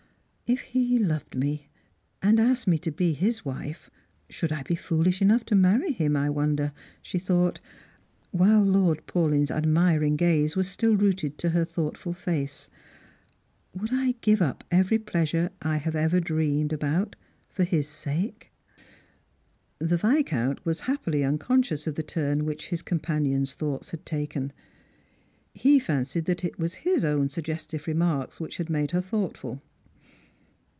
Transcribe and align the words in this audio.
"If 0.51 0.71
he 0.75 0.99
loved 0.99 1.33
me, 1.33 1.69
and 2.21 2.37
asked 2.37 2.67
me 2.67 2.77
to 2.79 2.91
be 2.91 3.13
his 3.13 3.45
wife, 3.45 3.89
should 4.29 4.51
I 4.51 4.63
be 4.63 4.75
foohsh 4.75 5.21
enough 5.21 5.45
to 5.45 5.55
marry 5.55 5.93
him, 5.93 6.17
I 6.17 6.29
wonder?" 6.29 6.73
she 7.01 7.19
thought, 7.19 7.61
while 8.31 8.61
Lord 8.61 9.07
Paulyn's 9.07 9.49
admiring 9.49 10.17
gaze 10.17 10.57
was 10.57 10.67
still 10.67 10.97
rooted 10.97 11.37
to 11.37 11.51
her 11.51 11.63
thoughtful 11.63 12.11
face; 12.11 12.69
"would 13.73 13.93
1 13.93 14.15
give 14.19 14.41
up 14.41 14.65
every 14.69 14.99
pleasure 14.99 15.51
I 15.61 15.77
have 15.77 15.95
ever 15.95 16.19
dreamed 16.19 16.73
about 16.73 17.15
fer 17.47 17.63
his 17.63 17.87
sake?" 17.87 18.51
The 19.79 19.95
Viscount 19.95 20.65
was 20.65 20.81
happily 20.81 21.23
unconscious 21.23 21.87
of 21.87 21.95
the 21.95 22.03
turn 22.03 22.43
which 22.43 22.65
hia 22.65 22.79
companion's 22.79 23.53
thoughts 23.53 23.91
had 23.91 24.05
taken. 24.05 24.51
He 25.53 25.79
fancied 25.79 26.25
that 26.25 26.43
it 26.43 26.59
was 26.59 26.79
Ida 26.85 27.07
own 27.07 27.29
suggestive 27.29 27.87
remarks 27.87 28.41
which 28.41 28.57
had 28.57 28.69
made 28.69 28.91
her 28.91 28.99
thougi»Vful. 29.01 29.61